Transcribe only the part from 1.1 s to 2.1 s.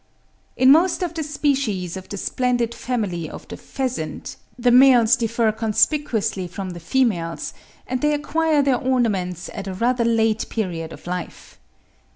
the species of